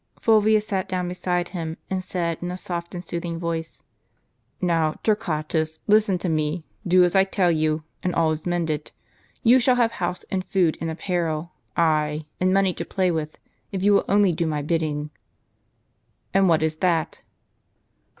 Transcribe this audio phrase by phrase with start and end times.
[0.19, 3.83] Fulvius sat down beside him, and said, in a soft and soothing voice,
[4.63, 8.93] ^' Now, Torquatus, listen to me; do as I tell you, and all is mended.
[9.43, 13.37] You shall have house, and food, and apparel, ay, and money to play with,
[13.71, 15.11] if you will only do my bidding.""
[16.33, 17.21] And what is that